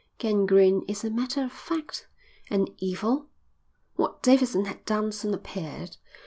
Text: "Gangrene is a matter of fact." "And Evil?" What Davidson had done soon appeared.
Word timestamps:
"Gangrene 0.17 0.81
is 0.87 1.03
a 1.03 1.11
matter 1.11 1.43
of 1.43 1.51
fact." 1.51 2.07
"And 2.49 2.71
Evil?" 2.79 3.27
What 3.97 4.23
Davidson 4.23 4.65
had 4.65 4.83
done 4.83 5.11
soon 5.11 5.31
appeared. 5.35 5.97